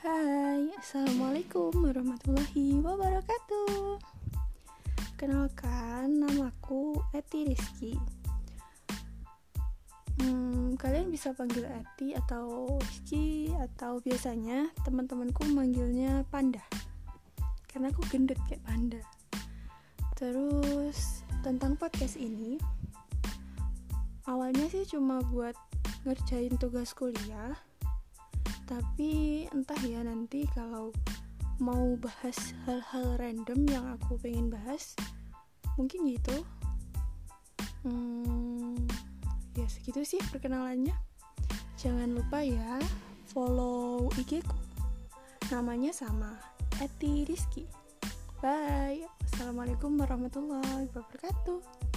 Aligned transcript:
Hai, 0.00 0.72
Assalamualaikum 0.80 1.76
warahmatullahi 1.76 2.80
wabarakatuh. 2.80 4.00
Kenalkan, 5.20 6.24
namaku 6.24 6.96
Eti 7.12 7.44
Rizky. 7.44 8.00
Hmm, 10.16 10.80
Kalian 10.80 11.12
bisa 11.12 11.36
panggil 11.36 11.68
Eti 11.68 12.16
atau 12.16 12.80
Rizky 12.80 13.52
Atau 13.52 14.00
biasanya 14.00 14.72
teman-temanku 14.88 15.44
manggilnya 15.52 16.24
Panda. 16.32 16.64
Karena 17.68 17.92
aku 17.92 18.00
gendut 18.08 18.40
kayak 18.48 18.64
panda. 18.64 19.04
Terus 20.16 21.28
tentang 21.44 21.76
podcast 21.76 22.16
ini 22.16 22.56
Awalnya 24.24 24.64
sih 24.72 24.88
cuma 24.88 25.20
buat 25.28 25.60
ngerjain 26.08 26.56
tugas 26.56 26.96
kuliah 26.96 27.52
tapi 28.70 29.50
entah 29.50 29.82
ya 29.82 29.98
nanti 30.06 30.46
kalau 30.54 30.94
mau 31.58 31.98
bahas 31.98 32.54
hal-hal 32.62 33.18
random 33.18 33.66
yang 33.66 33.82
aku 33.98 34.14
pengen 34.22 34.46
bahas 34.46 34.94
mungkin 35.74 36.06
gitu. 36.06 36.46
Hmm, 37.82 38.78
ya 39.58 39.66
segitu 39.66 40.06
sih 40.06 40.22
perkenalannya. 40.30 40.94
Jangan 41.82 42.14
lupa 42.14 42.46
ya 42.46 42.78
follow 43.34 44.06
IG 44.14 44.46
ku. 44.46 44.54
Namanya 45.50 45.90
sama 45.90 46.38
Eti 46.78 47.26
Rizky. 47.26 47.66
Bye. 48.38 49.02
Assalamualaikum 49.26 49.98
warahmatullahi 49.98 50.86
wabarakatuh 50.94 51.89